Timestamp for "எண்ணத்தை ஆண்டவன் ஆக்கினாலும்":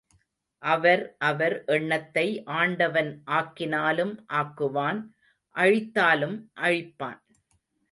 1.65-4.15